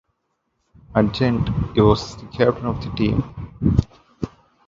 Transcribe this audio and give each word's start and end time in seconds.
At 0.95 1.13
Gent, 1.13 1.47
he 1.75 1.81
was 1.81 2.15
the 2.17 2.25
captain 2.29 2.65
of 2.65 2.83
the 2.83 2.89
team. 2.97 3.77